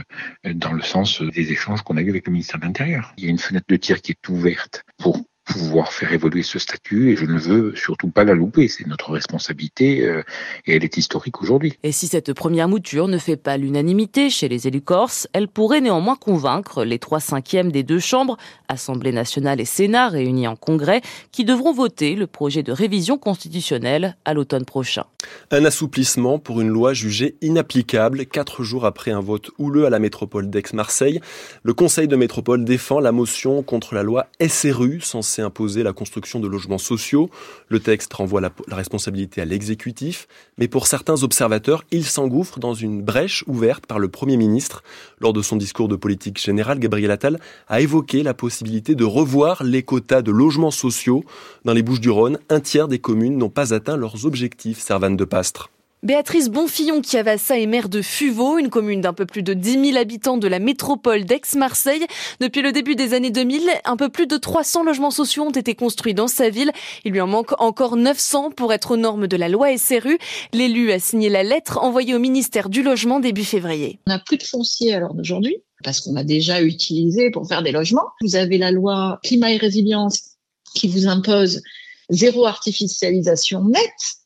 dans 0.54 0.74
le 0.74 0.82
sens 0.82 1.22
des 1.22 1.52
échanges 1.52 1.82
qu'on 1.84 1.98
a 1.98 2.02
eu 2.02 2.10
avec 2.10 2.28
le 2.28 2.34
ministère 2.34 2.60
de 2.60 2.66
l'Intérieur. 2.66 3.14
Il 3.18 3.26
y 3.26 3.28
a 3.28 3.30
une 3.30 3.40
fenêtre 3.40 3.66
de 3.70 3.76
tir 3.76 4.02
qui 4.02 4.12
est 4.12 4.30
ouverte 4.30 4.84
pour 4.98 5.22
pouvoir 5.50 5.92
faire 5.92 6.14
évoluer 6.14 6.44
ce 6.44 6.60
statut 6.60 7.12
et 7.12 7.16
je 7.16 7.26
ne 7.26 7.40
veux 7.40 7.76
surtout 7.76 8.10
pas 8.10 8.24
la 8.24 8.34
louper. 8.34 8.68
C'est 8.68 8.86
notre 8.86 9.12
responsabilité 9.12 10.06
euh, 10.06 10.22
et 10.68 10.76
elle 10.76 10.84
est 10.84 10.98
historique 10.98 11.42
aujourd'hui. 11.42 11.74
Et 11.84 11.92
si 11.92 12.08
cette 12.08 12.34
première 12.34 12.70
mouture 12.70 13.08
ne 13.08 13.18
fait 13.18 13.36
pas 13.36 13.58
l'unanimité 13.58 14.30
chez 14.30 14.48
les 14.48 14.68
élus 14.68 14.82
corses, 14.82 15.28
elle 15.34 15.48
pourrait 15.48 15.82
néanmoins 15.82 16.16
convaincre 16.16 16.84
les 16.84 17.00
trois 17.00 17.20
cinquièmes 17.20 17.72
des 17.72 17.84
deux 17.84 18.00
chambres, 18.00 18.38
Assemblée 18.68 19.12
nationale 19.12 19.60
et 19.60 19.66
Sénat 19.66 20.10
réunis 20.10 20.48
en 20.48 20.56
congrès, 20.56 21.02
qui 21.32 21.46
devront 21.46 21.74
voter 21.74 22.16
le 22.16 22.28
projet 22.28 22.62
de 22.62 22.72
révision 22.72 23.18
constitutionnelle 23.18 24.16
à 24.26 24.36
l'automne 24.36 24.66
prochain. 24.66 25.06
Un 25.52 25.66
assouplissement 25.66 26.38
pour 26.38 26.62
une 26.62 26.70
loi 26.70 26.94
jugée 26.94 27.36
inapplicable 27.42 28.26
quatre 28.28 28.64
jours 28.64 28.86
après 28.86 29.12
un 29.12 29.20
vote 29.20 29.50
houleux 29.58 29.86
à 29.86 29.90
la 29.90 30.00
métropole 30.00 30.50
d'Aix-Marseille. 30.50 31.20
Le 31.64 31.74
Conseil 31.74 32.08
de 32.08 32.16
métropole 32.16 32.64
défend 32.64 33.00
la 33.00 33.12
motion 33.12 33.64
contre 33.64 33.96
la 33.96 34.04
loi 34.04 34.28
SRU 34.48 35.02
censée 35.02 35.39
imposer 35.42 35.84
la 35.84 35.94
construction 35.94 36.40
de 36.40 36.48
logements 36.48 36.78
sociaux. 36.78 37.30
Le 37.68 37.80
texte 37.80 38.14
renvoie 38.14 38.42
la, 38.42 38.52
responsabilité 38.70 39.42
à 39.42 39.46
l'exécutif, 39.46 40.28
mais 40.58 40.68
pour 40.68 40.88
certains 40.88 41.24
observateurs, 41.24 41.84
il 41.92 42.06
s'engouffre 42.06 42.60
dans 42.60 42.74
une 42.74 43.02
brèche 43.02 43.44
ouverte 43.48 43.86
par 43.86 44.00
le 44.00 44.10
Premier 44.10 44.38
ministre. 44.38 44.84
Lors 45.20 45.34
de 45.34 45.42
son 45.42 45.56
discours 45.56 45.88
de 45.88 45.96
politique 45.96 46.40
générale, 46.40 46.80
Gabriel 46.80 47.12
Attal 47.12 47.40
a 47.68 47.82
évoqué 47.82 48.24
la 48.24 48.34
possibilité 48.34 48.96
de 48.96 49.04
revoir 49.04 49.64
les 49.64 49.84
quotas 49.84 50.22
de 50.22 50.32
logements 50.32 50.72
sociaux. 50.72 51.24
Dans 51.66 51.74
les 51.74 51.84
Bouches-du-Rhône, 51.84 52.40
un 52.50 52.60
tiers 52.60 52.88
des 52.88 53.00
communes 53.00 53.38
n'ont 53.38 53.50
pas 53.50 53.74
atteint 53.74 53.98
leurs 53.98 54.26
objectifs, 54.26 54.80
Servane 54.80 55.18
de 55.18 55.26
Pastre. 55.26 55.70
Béatrice 56.02 56.48
Bonfillon 56.48 57.02
Chiavassa 57.04 57.60
est 57.60 57.66
maire 57.66 57.90
de 57.90 58.02
Fuveau, 58.02 58.58
une 58.58 58.70
commune 58.70 59.02
d'un 59.02 59.12
peu 59.12 59.26
plus 59.26 59.44
de 59.44 59.54
10 59.54 59.92
000 59.92 59.98
habitants 59.98 60.38
de 60.38 60.48
la 60.48 60.60
métropole 60.60 61.26
d'Aix-Marseille. 61.26 62.06
Depuis 62.40 62.62
le 62.62 62.72
début 62.72 62.96
des 62.96 63.14
années 63.14 63.32
2000, 63.32 63.70
un 63.84 63.98
peu 63.98 64.08
plus 64.08 64.26
de 64.26 64.38
300 64.38 64.86
logements 64.86 65.12
sociaux 65.12 65.44
ont 65.44 65.52
été 65.52 65.76
construits 65.76 66.14
dans 66.14 66.30
sa 66.30 66.50
ville. 66.50 66.72
Il 67.04 67.12
lui 67.12 67.20
en 67.20 67.28
manque 67.28 67.52
encore 67.62 67.98
900 67.98 68.52
pour 68.52 68.72
être 68.72 68.92
aux 68.92 68.98
normes 68.98 69.28
de 69.28 69.36
la 69.36 69.50
loi 69.50 69.78
SRU. 69.78 70.18
L'élu 70.54 70.94
a 70.94 71.00
signé 71.00 71.28
la 71.28 71.44
lettre 71.44 71.80
envoyée 71.80 72.16
au 72.16 72.20
ministère 72.20 72.70
du 72.70 72.82
Logement 72.82 73.20
début 73.20 73.44
février. 73.44 74.00
On 74.08 74.12
n'a 74.12 74.20
plus 74.20 74.38
de 74.38 74.44
foncier 74.44 74.94
à 74.94 75.02
l'heure 75.02 75.14
d'aujourd'hui 75.14 75.58
parce 75.84 76.00
qu'on 76.00 76.16
a 76.16 76.24
déjà 76.24 76.62
utilisé 76.62 77.30
pour 77.30 77.46
faire 77.46 77.62
des 77.62 77.74
logements. 77.74 78.08
Vous 78.22 78.38
avez 78.38 78.58
la 78.58 78.72
loi 78.72 79.20
climat 79.22 79.52
et 79.52 79.58
résilience 79.58 80.38
qui 80.76 80.88
vous 80.88 81.08
impose 81.08 81.62
zéro 82.10 82.46
artificialisation 82.46 83.66
nette 83.66 84.19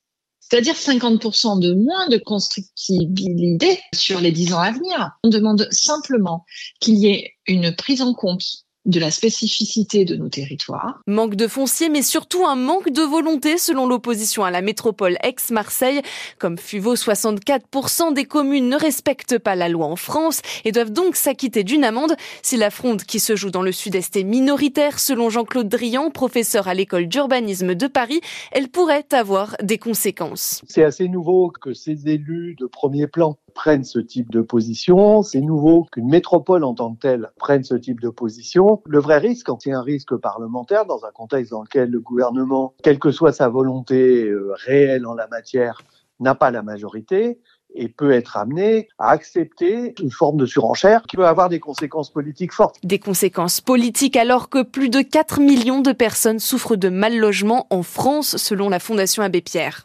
c'est-à-dire 0.49 0.75
50% 0.75 1.59
de 1.59 1.73
moins 1.73 2.07
de 2.09 2.17
constructibilité 2.17 3.79
sur 3.93 4.19
les 4.19 4.31
10 4.31 4.53
ans 4.53 4.59
à 4.59 4.71
venir. 4.71 5.11
On 5.23 5.29
demande 5.29 5.67
simplement 5.71 6.45
qu'il 6.79 6.95
y 6.95 7.07
ait 7.07 7.33
une 7.47 7.75
prise 7.75 8.01
en 8.01 8.13
compte 8.13 8.62
de 8.85 8.99
la 8.99 9.11
spécificité 9.11 10.05
de 10.05 10.15
nos 10.15 10.29
territoires. 10.29 11.01
Manque 11.07 11.35
de 11.35 11.47
foncier, 11.47 11.89
mais 11.89 12.01
surtout 12.01 12.45
un 12.45 12.55
manque 12.55 12.91
de 12.91 13.01
volonté 13.01 13.57
selon 13.57 13.87
l'opposition 13.87 14.43
à 14.43 14.51
la 14.51 14.61
métropole 14.61 15.17
ex-Marseille. 15.23 16.01
Comme 16.39 16.57
Fuveau, 16.57 16.95
64% 16.95 18.13
des 18.13 18.25
communes 18.25 18.69
ne 18.69 18.77
respectent 18.77 19.39
pas 19.39 19.55
la 19.55 19.69
loi 19.69 19.85
en 19.85 19.95
France 19.95 20.41
et 20.65 20.71
doivent 20.71 20.91
donc 20.91 21.15
s'acquitter 21.15 21.63
d'une 21.63 21.83
amende. 21.83 22.15
Si 22.41 22.57
la 22.57 22.69
fronde 22.69 23.03
qui 23.03 23.19
se 23.19 23.35
joue 23.35 23.51
dans 23.51 23.61
le 23.61 23.71
sud-est 23.71 24.15
est 24.15 24.23
minoritaire, 24.23 24.99
selon 24.99 25.29
Jean-Claude 25.29 25.69
Drian, 25.69 26.09
professeur 26.09 26.67
à 26.67 26.73
l'école 26.73 27.07
d'urbanisme 27.07 27.75
de 27.75 27.87
Paris, 27.87 28.21
elle 28.51 28.69
pourrait 28.69 29.05
avoir 29.11 29.55
des 29.61 29.77
conséquences. 29.77 30.61
C'est 30.67 30.83
assez 30.83 31.07
nouveau 31.07 31.51
que 31.61 31.73
ces 31.73 32.09
élus 32.09 32.55
de 32.59 32.65
premier 32.65 33.07
plan 33.07 33.37
prennent 33.53 33.83
ce 33.83 33.99
type 33.99 34.31
de 34.31 34.41
position. 34.41 35.21
C'est 35.21 35.41
nouveau 35.41 35.85
qu'une 35.91 36.09
métropole 36.09 36.63
en 36.63 36.73
tant 36.73 36.93
que 36.93 36.99
telle 36.99 37.31
prenne 37.37 37.63
ce 37.63 37.75
type 37.75 38.01
de 38.01 38.09
position. 38.09 38.81
Le 38.85 38.99
vrai 38.99 39.17
risque, 39.17 39.49
c'est 39.59 39.71
un 39.71 39.81
risque 39.81 40.15
parlementaire 40.17 40.85
dans 40.85 41.05
un 41.05 41.11
contexte 41.11 41.51
dans 41.51 41.63
lequel 41.63 41.89
le 41.89 41.99
gouvernement, 41.99 42.73
quelle 42.83 42.99
que 42.99 43.11
soit 43.11 43.31
sa 43.31 43.49
volonté 43.49 44.25
euh, 44.27 44.53
réelle 44.65 45.05
en 45.05 45.13
la 45.13 45.27
matière, 45.27 45.81
n'a 46.19 46.35
pas 46.35 46.51
la 46.51 46.61
majorité 46.61 47.39
et 47.75 47.89
peut 47.89 48.11
être 48.11 48.37
amené 48.37 48.87
à 48.99 49.09
accepter 49.09 49.95
une 50.01 50.11
forme 50.11 50.37
de 50.37 50.45
surenchère 50.45 51.03
qui 51.03 51.15
peut 51.15 51.25
avoir 51.25 51.49
des 51.49 51.59
conséquences 51.59 52.11
politiques 52.11 52.53
fortes. 52.53 52.77
Des 52.83 52.99
conséquences 52.99 53.61
politiques 53.61 54.15
alors 54.15 54.49
que 54.49 54.63
plus 54.63 54.89
de 54.89 55.01
4 55.01 55.39
millions 55.39 55.81
de 55.81 55.91
personnes 55.91 56.39
souffrent 56.39 56.75
de 56.75 56.89
mal 56.89 57.17
logement 57.17 57.67
en 57.69 57.83
France 57.83 58.37
selon 58.37 58.69
la 58.69 58.79
Fondation 58.79 59.23
Abbé 59.23 59.41
Pierre. 59.41 59.83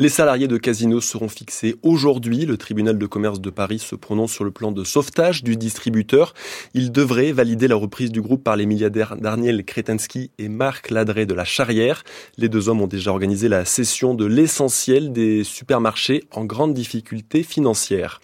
Les 0.00 0.08
salariés 0.08 0.48
de 0.48 0.56
Casino 0.56 0.98
seront 1.02 1.28
fixés 1.28 1.76
aujourd'hui. 1.82 2.46
Le 2.46 2.56
tribunal 2.56 2.96
de 2.96 3.04
commerce 3.04 3.38
de 3.38 3.50
Paris 3.50 3.80
se 3.80 3.94
prononce 3.94 4.32
sur 4.32 4.44
le 4.44 4.50
plan 4.50 4.72
de 4.72 4.82
sauvetage 4.82 5.44
du 5.44 5.58
distributeur. 5.58 6.32
Il 6.72 6.90
devrait 6.90 7.32
valider 7.32 7.68
la 7.68 7.76
reprise 7.76 8.10
du 8.10 8.22
groupe 8.22 8.42
par 8.42 8.56
les 8.56 8.64
milliardaires 8.64 9.16
Daniel 9.18 9.62
Kretensky 9.62 10.30
et 10.38 10.48
Marc 10.48 10.88
Ladré 10.88 11.26
de 11.26 11.34
la 11.34 11.44
Charrière. 11.44 12.02
Les 12.38 12.48
deux 12.48 12.70
hommes 12.70 12.80
ont 12.80 12.86
déjà 12.86 13.10
organisé 13.10 13.50
la 13.50 13.66
cession 13.66 14.14
de 14.14 14.24
l'essentiel 14.24 15.12
des 15.12 15.44
supermarchés 15.44 16.24
en 16.32 16.46
grande 16.46 16.72
difficulté 16.72 17.42
financière. 17.42 18.22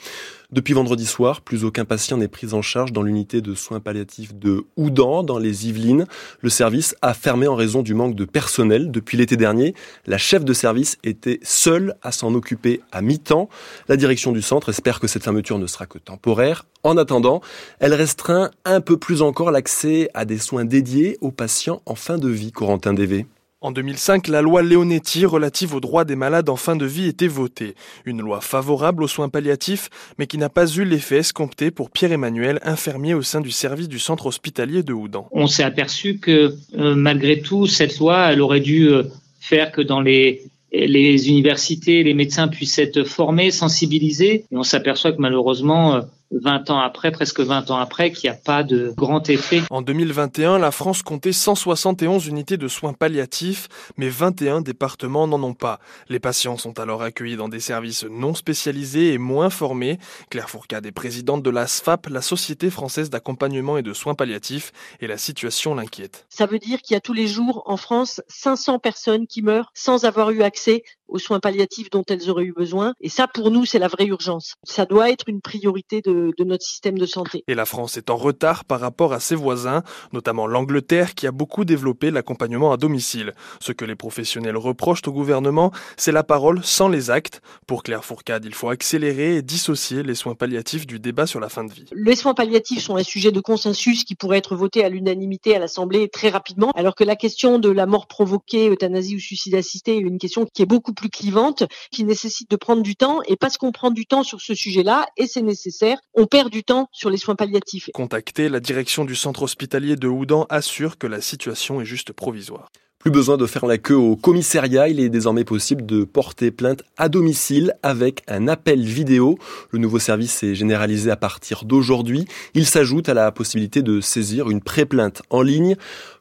Depuis 0.52 0.74
vendredi 0.74 1.06
soir, 1.06 1.40
plus 1.40 1.64
aucun 1.64 1.84
patient 1.84 2.18
n'est 2.18 2.28
pris 2.28 2.52
en 2.52 2.62
charge 2.62 2.92
dans 2.92 3.02
l'unité 3.02 3.40
de 3.40 3.54
soins 3.56 3.80
palliatifs 3.80 4.32
de 4.34 4.64
Houdan, 4.76 5.24
dans 5.24 5.38
les 5.38 5.66
Yvelines. 5.68 6.06
Le 6.40 6.48
service 6.48 6.94
a 7.02 7.14
fermé 7.14 7.48
en 7.48 7.56
raison 7.56 7.82
du 7.82 7.94
manque 7.94 8.14
de 8.14 8.24
personnel. 8.24 8.92
Depuis 8.92 9.16
l'été 9.16 9.36
dernier, 9.36 9.74
la 10.06 10.18
chef 10.18 10.44
de 10.44 10.52
service 10.52 10.98
était 11.02 11.40
seule 11.42 11.96
à 12.02 12.12
s'en 12.12 12.32
occuper 12.34 12.80
à 12.92 13.02
mi-temps. 13.02 13.48
La 13.88 13.96
direction 13.96 14.30
du 14.30 14.40
centre 14.40 14.68
espère 14.68 15.00
que 15.00 15.08
cette 15.08 15.24
fermeture 15.24 15.58
ne 15.58 15.66
sera 15.66 15.86
que 15.86 15.98
temporaire. 15.98 16.64
En 16.84 16.96
attendant, 16.96 17.40
elle 17.80 17.94
restreint 17.94 18.52
un 18.64 18.80
peu 18.80 18.96
plus 18.96 19.22
encore 19.22 19.50
l'accès 19.50 20.10
à 20.14 20.24
des 20.24 20.38
soins 20.38 20.64
dédiés 20.64 21.18
aux 21.20 21.32
patients 21.32 21.82
en 21.86 21.96
fin 21.96 22.18
de 22.18 22.28
vie, 22.28 22.52
Corentin 22.52 22.94
DV. 22.94 23.26
En 23.62 23.72
2005, 23.72 24.28
la 24.28 24.42
loi 24.42 24.62
Leonetti 24.62 25.24
relative 25.24 25.74
aux 25.74 25.80
droits 25.80 26.04
des 26.04 26.14
malades 26.14 26.50
en 26.50 26.56
fin 26.56 26.76
de 26.76 26.84
vie 26.84 27.06
était 27.06 27.26
votée. 27.26 27.74
Une 28.04 28.20
loi 28.20 28.42
favorable 28.42 29.02
aux 29.02 29.08
soins 29.08 29.30
palliatifs, 29.30 29.88
mais 30.18 30.26
qui 30.26 30.36
n'a 30.36 30.50
pas 30.50 30.66
eu 30.66 30.84
l'effet 30.84 31.16
escompté 31.16 31.70
pour 31.70 31.90
Pierre-Emmanuel, 31.90 32.60
infirmier 32.62 33.14
au 33.14 33.22
sein 33.22 33.40
du 33.40 33.50
service 33.50 33.88
du 33.88 33.98
centre 33.98 34.26
hospitalier 34.26 34.82
de 34.82 34.92
Houdan. 34.92 35.26
On 35.30 35.46
s'est 35.46 35.62
aperçu 35.62 36.18
que 36.18 36.54
euh, 36.76 36.94
malgré 36.94 37.40
tout, 37.40 37.66
cette 37.66 37.98
loi, 37.98 38.30
elle 38.30 38.42
aurait 38.42 38.60
dû 38.60 38.90
euh, 38.90 39.04
faire 39.40 39.72
que 39.72 39.80
dans 39.80 40.02
les 40.02 40.42
les 40.72 41.28
universités, 41.30 42.02
les 42.02 42.12
médecins 42.12 42.48
puissent 42.48 42.78
être 42.78 43.04
formés, 43.04 43.50
sensibilisés. 43.50 44.44
Et 44.52 44.56
on 44.56 44.64
s'aperçoit 44.64 45.12
que 45.12 45.20
malheureusement, 45.20 45.94
euh, 45.94 46.00
20 46.30 46.70
ans 46.70 46.80
après, 46.80 47.10
presque 47.10 47.40
20 47.40 47.70
ans 47.70 47.78
après, 47.78 48.10
qu'il 48.10 48.30
n'y 48.30 48.36
a 48.36 48.38
pas 48.38 48.62
de 48.62 48.92
grand 48.96 49.28
effet. 49.30 49.62
En 49.70 49.82
2021, 49.82 50.58
la 50.58 50.70
France 50.70 51.02
comptait 51.02 51.32
171 51.32 52.26
unités 52.26 52.56
de 52.56 52.68
soins 52.68 52.92
palliatifs, 52.92 53.68
mais 53.96 54.08
21 54.08 54.60
départements 54.60 55.26
n'en 55.26 55.42
ont 55.42 55.54
pas. 55.54 55.78
Les 56.08 56.18
patients 56.18 56.56
sont 56.56 56.78
alors 56.78 57.02
accueillis 57.02 57.36
dans 57.36 57.48
des 57.48 57.60
services 57.60 58.04
non 58.04 58.34
spécialisés 58.34 59.12
et 59.12 59.18
moins 59.18 59.50
formés. 59.50 59.98
Claire 60.30 60.50
Fourcade 60.50 60.86
est 60.86 60.92
présidente 60.92 61.42
de 61.42 61.50
la 61.50 61.66
SFAP, 61.66 62.08
la 62.08 62.22
Société 62.22 62.70
française 62.70 63.10
d'accompagnement 63.10 63.78
et 63.78 63.82
de 63.82 63.92
soins 63.92 64.14
palliatifs, 64.14 64.72
et 65.00 65.06
la 65.06 65.18
situation 65.18 65.74
l'inquiète. 65.74 66.26
Ça 66.28 66.46
veut 66.46 66.58
dire 66.58 66.80
qu'il 66.82 66.94
y 66.94 66.96
a 66.96 67.00
tous 67.00 67.12
les 67.12 67.26
jours 67.26 67.62
en 67.66 67.76
France 67.76 68.20
500 68.28 68.78
personnes 68.78 69.26
qui 69.26 69.42
meurent 69.42 69.70
sans 69.74 70.04
avoir 70.04 70.30
eu 70.30 70.42
accès 70.42 70.82
aux 71.08 71.18
soins 71.18 71.40
palliatifs 71.40 71.90
dont 71.90 72.04
elles 72.08 72.30
auraient 72.30 72.44
eu 72.44 72.52
besoin. 72.52 72.94
Et 73.00 73.08
ça, 73.08 73.28
pour 73.28 73.50
nous, 73.50 73.64
c'est 73.64 73.78
la 73.78 73.88
vraie 73.88 74.06
urgence. 74.06 74.56
Ça 74.64 74.86
doit 74.86 75.10
être 75.10 75.28
une 75.28 75.40
priorité 75.40 76.00
de, 76.02 76.15
de, 76.36 76.44
notre 76.44 76.64
système 76.64 76.98
de 76.98 77.06
santé. 77.06 77.44
Et 77.48 77.54
la 77.54 77.66
France 77.66 77.96
est 77.96 78.10
en 78.10 78.16
retard 78.16 78.64
par 78.64 78.80
rapport 78.80 79.12
à 79.12 79.20
ses 79.20 79.34
voisins, 79.34 79.82
notamment 80.12 80.46
l'Angleterre 80.46 81.14
qui 81.14 81.26
a 81.26 81.32
beaucoup 81.32 81.64
développé 81.64 82.10
l'accompagnement 82.10 82.72
à 82.72 82.76
domicile. 82.76 83.32
Ce 83.60 83.72
que 83.72 83.84
les 83.84 83.96
professionnels 83.96 84.56
reprochent 84.56 85.02
au 85.06 85.12
gouvernement, 85.12 85.72
c'est 85.96 86.12
la 86.12 86.24
parole 86.24 86.64
sans 86.64 86.88
les 86.88 87.10
actes. 87.10 87.40
Pour 87.66 87.82
Claire 87.82 88.04
Fourcade, 88.04 88.44
il 88.44 88.54
faut 88.54 88.68
accélérer 88.68 89.36
et 89.36 89.42
dissocier 89.42 90.02
les 90.02 90.14
soins 90.14 90.34
palliatifs 90.34 90.86
du 90.86 90.98
débat 90.98 91.26
sur 91.26 91.40
la 91.40 91.48
fin 91.48 91.64
de 91.64 91.72
vie. 91.72 91.86
Les 91.92 92.16
soins 92.16 92.34
palliatifs 92.34 92.82
sont 92.82 92.96
un 92.96 93.02
sujet 93.02 93.32
de 93.32 93.40
consensus 93.40 94.04
qui 94.04 94.14
pourrait 94.14 94.38
être 94.38 94.56
voté 94.56 94.84
à 94.84 94.88
l'unanimité 94.88 95.54
à 95.54 95.58
l'Assemblée 95.58 96.08
très 96.08 96.28
rapidement, 96.28 96.70
alors 96.74 96.94
que 96.94 97.04
la 97.04 97.16
question 97.16 97.58
de 97.58 97.68
la 97.68 97.86
mort 97.86 98.06
provoquée, 98.06 98.68
euthanasie 98.68 99.16
ou 99.16 99.20
suicide 99.20 99.54
assisté 99.54 99.96
est 99.96 100.00
une 100.00 100.18
question 100.18 100.46
qui 100.52 100.62
est 100.62 100.66
beaucoup 100.66 100.92
plus 100.92 101.10
clivante, 101.10 101.64
qui 101.90 102.04
nécessite 102.04 102.50
de 102.50 102.56
prendre 102.56 102.82
du 102.82 102.96
temps. 102.96 103.20
Et 103.26 103.36
parce 103.36 103.56
qu'on 103.56 103.72
prend 103.72 103.90
du 103.90 104.06
temps 104.06 104.22
sur 104.22 104.40
ce 104.40 104.54
sujet-là, 104.54 105.06
et 105.16 105.26
c'est 105.26 105.42
nécessaire, 105.42 105.98
on 106.16 106.26
perd 106.26 106.50
du 106.50 106.64
temps 106.64 106.88
sur 106.92 107.10
les 107.10 107.18
soins 107.18 107.34
palliatifs. 107.34 107.90
Contacté, 107.92 108.48
la 108.48 108.60
direction 108.60 109.04
du 109.04 109.14
centre 109.14 109.42
hospitalier 109.42 109.96
de 109.96 110.08
Houdan 110.08 110.46
assure 110.48 110.96
que 110.98 111.06
la 111.06 111.20
situation 111.20 111.80
est 111.80 111.84
juste 111.84 112.12
provisoire. 112.12 112.70
Plus 112.98 113.10
besoin 113.10 113.36
de 113.36 113.46
faire 113.46 113.66
la 113.66 113.78
queue 113.78 113.94
au 113.94 114.16
commissariat, 114.16 114.88
il 114.88 114.98
est 114.98 115.10
désormais 115.10 115.44
possible 115.44 115.84
de 115.86 116.02
porter 116.02 116.50
plainte 116.50 116.82
à 116.96 117.08
domicile 117.08 117.74
avec 117.82 118.22
un 118.26 118.48
appel 118.48 118.82
vidéo. 118.82 119.38
Le 119.70 119.78
nouveau 119.78 119.98
service 120.00 120.42
est 120.42 120.56
généralisé 120.56 121.10
à 121.10 121.16
partir 121.16 121.64
d'aujourd'hui. 121.64 122.26
Il 122.54 122.66
s'ajoute 122.66 123.08
à 123.08 123.14
la 123.14 123.30
possibilité 123.30 123.82
de 123.82 124.00
saisir 124.00 124.50
une 124.50 124.62
pré-plainte 124.62 125.22
en 125.30 125.42
ligne. 125.42 125.76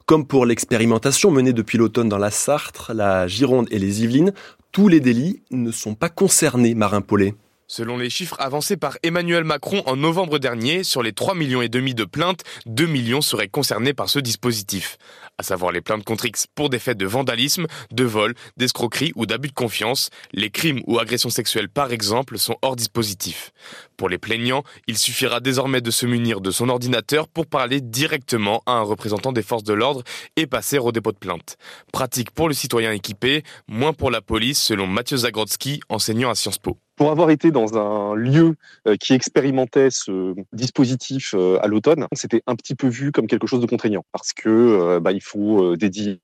Comme 0.05 0.27
pour 0.27 0.45
l'expérimentation 0.45 1.31
menée 1.31 1.53
depuis 1.53 1.79
l'automne 1.79 2.09
dans 2.09 2.19
la 2.19 2.29
Sarthe, 2.29 2.91
la 2.93 3.27
Gironde 3.27 3.67
et 3.71 3.79
les 3.79 4.03
Yvelines, 4.03 4.33
tous 4.71 4.87
les 4.87 4.99
délits 4.99 5.41
ne 5.49 5.71
sont 5.71 5.95
pas 5.95 6.09
concernés, 6.09 6.75
Marin 6.75 7.01
Paulet. 7.01 7.33
Selon 7.67 7.97
les 7.97 8.11
chiffres 8.11 8.35
avancés 8.37 8.77
par 8.77 8.99
Emmanuel 9.01 9.43
Macron 9.43 9.81
en 9.87 9.95
novembre 9.95 10.37
dernier, 10.37 10.83
sur 10.83 11.01
les 11.01 11.13
3 11.13 11.33
millions 11.33 11.61
de 11.61 12.03
plaintes, 12.03 12.43
2 12.67 12.85
millions 12.85 13.21
seraient 13.21 13.47
concernés 13.47 13.95
par 13.95 14.07
ce 14.07 14.19
dispositif. 14.19 14.97
À 15.39 15.43
savoir 15.43 15.71
les 15.71 15.81
plaintes 15.81 16.03
contre 16.03 16.25
X 16.25 16.45
pour 16.53 16.69
des 16.69 16.77
faits 16.77 16.97
de 16.97 17.07
vandalisme, 17.07 17.65
de 17.91 18.03
vol, 18.03 18.35
d'escroquerie 18.55 19.13
ou 19.15 19.25
d'abus 19.25 19.47
de 19.47 19.53
confiance. 19.53 20.11
Les 20.31 20.51
crimes 20.51 20.81
ou 20.85 20.99
agressions 20.99 21.31
sexuelles 21.31 21.67
par 21.67 21.91
exemple 21.91 22.37
sont 22.37 22.55
hors 22.61 22.75
dispositif. 22.75 23.51
Pour 23.97 24.09
les 24.09 24.19
plaignants, 24.19 24.63
il 24.85 24.99
suffira 24.99 25.39
désormais 25.39 25.81
de 25.81 25.89
se 25.89 26.05
munir 26.05 26.41
de 26.41 26.51
son 26.51 26.69
ordinateur 26.69 27.27
pour 27.27 27.47
parler 27.47 27.81
directement 27.81 28.61
à 28.67 28.73
un 28.73 28.83
représentant 28.83 29.31
des 29.31 29.41
forces 29.41 29.63
de 29.63 29.73
l'ordre 29.73 30.03
et 30.35 30.45
passer 30.45 30.77
au 30.77 30.91
dépôt 30.91 31.13
de 31.13 31.17
plainte. 31.17 31.57
Pratique 31.91 32.29
pour 32.29 32.47
le 32.47 32.53
citoyen 32.53 32.91
équipé, 32.91 33.41
moins 33.67 33.93
pour 33.93 34.11
la 34.11 34.21
police 34.21 34.61
selon 34.61 34.85
Mathieu 34.85 35.17
Zagrodzki, 35.17 35.79
enseignant 35.89 36.29
à 36.29 36.35
Sciences 36.35 36.59
Po. 36.59 36.77
Pour 36.95 37.11
avoir 37.11 37.29
été 37.29 37.51
dans 37.51 37.77
un 37.77 38.15
lieu 38.15 38.55
euh, 38.87 38.95
qui 38.95 39.13
expérimentait 39.13 39.89
ce 39.91 40.33
dispositif 40.53 41.35
euh, 41.35 41.59
à 41.61 41.67
l'automne, 41.67 42.07
c'était 42.13 42.41
un 42.47 42.55
petit 42.55 42.73
peu 42.73 42.87
vu 42.87 43.11
comme 43.11 43.27
quelque 43.27 43.47
chose 43.47 43.59
de 43.59 43.65
contraignant 43.65 44.05
parce 44.13 44.31
que 44.31 44.47
euh, 44.49 44.99
bah, 45.01 45.11
il 45.11 45.21
faut 45.21 45.75
dédier 45.75 46.19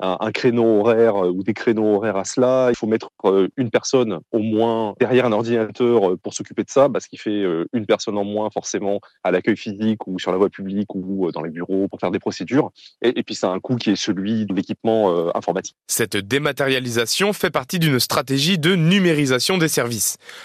un, 0.00 0.32
créneau 0.32 0.80
horaire 0.80 1.16
ou 1.16 1.42
des 1.42 1.52
créneaux 1.52 1.96
horaires 1.96 2.16
à 2.16 2.24
cela. 2.24 2.68
Il 2.70 2.76
faut 2.76 2.86
mettre 2.86 3.10
une 3.56 3.70
personne 3.70 4.20
au 4.32 4.38
moins 4.38 4.94
derrière 4.98 5.26
un 5.26 5.32
ordinateur 5.32 6.16
pour 6.22 6.34
s'occuper 6.34 6.64
de 6.64 6.70
ça, 6.70 6.88
parce 6.88 7.06
qu'il 7.06 7.18
fait 7.18 7.44
une 7.72 7.86
personne 7.86 8.16
en 8.18 8.24
moins 8.24 8.50
forcément 8.50 9.00
à 9.22 9.30
l'accueil 9.30 9.56
physique 9.56 10.06
ou 10.06 10.18
sur 10.18 10.32
la 10.32 10.38
voie 10.38 10.48
publique 10.48 10.94
ou 10.94 11.30
dans 11.30 11.42
les 11.42 11.50
bureaux 11.50 11.88
pour 11.88 12.00
faire 12.00 12.10
des 12.10 12.18
procédures. 12.18 12.70
Et, 13.02 13.18
et 13.18 13.22
puis 13.22 13.34
c'est 13.34 13.46
un 13.46 13.60
coût 13.60 13.76
qui 13.76 13.90
est 13.90 13.96
celui 13.96 14.46
de 14.46 14.54
l'équipement 14.54 15.34
informatique. 15.36 15.76
Cette 15.86 16.16
dématérialisation 16.16 17.32
fait 17.32 17.50
partie 17.50 17.78
d'une 17.78 18.00
stratégie 18.00 18.58
de 18.58 18.74
numérisation 18.74 19.58
des 19.58 19.68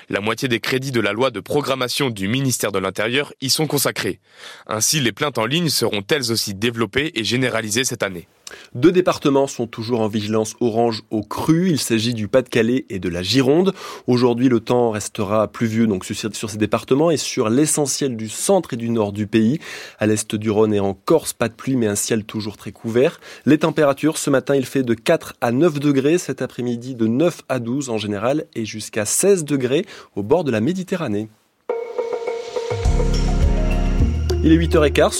La 0.09 0.21
moitié 0.21 0.47
des 0.47 0.59
crédits 0.59 0.91
de 0.91 0.99
la 0.99 1.13
loi 1.13 1.31
de 1.31 1.39
programmation 1.39 2.09
du 2.09 2.27
ministère 2.27 2.71
de 2.71 2.79
l'Intérieur 2.79 3.33
y 3.41 3.49
sont 3.49 3.67
consacrés. 3.67 4.19
Ainsi, 4.67 4.99
les 4.99 5.11
plaintes 5.11 5.37
en 5.37 5.45
ligne 5.45 5.69
seront 5.69 6.03
elles 6.09 6.31
aussi 6.31 6.53
développées 6.53 7.11
et 7.15 7.23
généralisées 7.23 7.83
cette 7.83 8.03
année? 8.03 8.27
Deux 8.75 8.91
départements 8.91 9.47
sont 9.47 9.67
toujours 9.67 10.01
en 10.01 10.07
vigilance 10.07 10.55
orange 10.59 11.03
au 11.09 11.21
cru. 11.21 11.69
Il 11.69 11.79
s'agit 11.79 12.13
du 12.13 12.27
Pas-de-Calais 12.27 12.85
et 12.89 12.99
de 12.99 13.09
la 13.09 13.23
Gironde. 13.23 13.73
Aujourd'hui, 14.07 14.49
le 14.49 14.59
temps 14.59 14.91
restera 14.91 15.47
pluvieux 15.47 15.87
donc 15.87 16.05
sur 16.05 16.49
ces 16.49 16.57
départements 16.57 17.11
et 17.11 17.17
sur 17.17 17.49
l'essentiel 17.49 18.15
du 18.15 18.29
centre 18.29 18.73
et 18.73 18.77
du 18.77 18.89
nord 18.89 19.11
du 19.11 19.27
pays. 19.27 19.59
À 19.99 20.07
l'est 20.07 20.35
du 20.35 20.49
Rhône 20.49 20.73
et 20.73 20.79
en 20.79 20.93
Corse, 20.93 21.33
pas 21.33 21.49
de 21.49 21.53
pluie 21.53 21.75
mais 21.75 21.87
un 21.87 21.95
ciel 21.95 22.23
toujours 22.23 22.57
très 22.57 22.71
couvert. 22.71 23.19
Les 23.45 23.57
températures, 23.57 24.17
ce 24.17 24.29
matin, 24.29 24.55
il 24.55 24.65
fait 24.65 24.83
de 24.83 24.93
4 24.93 25.35
à 25.41 25.51
9 25.51 25.79
degrés. 25.79 26.17
Cet 26.17 26.41
après-midi, 26.41 26.95
de 26.95 27.07
9 27.07 27.41
à 27.49 27.59
12 27.59 27.89
en 27.89 27.97
général 27.97 28.45
et 28.55 28.65
jusqu'à 28.65 29.05
16 29.05 29.45
degrés 29.45 29.85
au 30.15 30.23
bord 30.23 30.43
de 30.43 30.51
la 30.51 30.61
Méditerranée. 30.61 31.29
Il 34.41 34.53
est 34.53 34.57
8h15 34.57 35.11